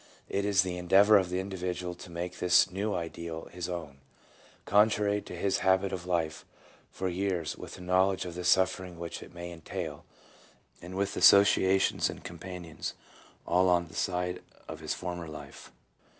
It 0.27 0.45
is 0.45 0.63
the 0.63 0.79
endeavour 0.79 1.15
of 1.15 1.29
the 1.29 1.39
individual 1.39 1.93
to 1.93 2.09
make 2.09 2.39
this 2.39 2.71
new 2.71 2.95
ideal 2.95 3.45
his 3.51 3.69
own, 3.69 3.99
contrary 4.65 5.21
to 5.21 5.35
his 5.35 5.59
habit 5.59 5.93
of 5.93 6.07
life 6.07 6.43
for 6.89 7.07
years, 7.07 7.55
with 7.55 7.77
a 7.77 7.81
knowledge 7.81 8.25
of 8.25 8.33
the 8.33 8.43
suffering 8.43 8.97
which 8.97 9.21
it 9.21 9.31
may 9.31 9.51
entail, 9.51 10.03
and 10.81 10.95
with 10.95 11.15
associations 11.15 12.09
and 12.09 12.23
companions 12.23 12.95
all 13.45 13.69
on 13.69 13.89
the 13.89 13.95
side 13.95 14.41
of 14.67 14.79
his 14.79 14.95
former 14.95 15.27
life. 15.27 15.71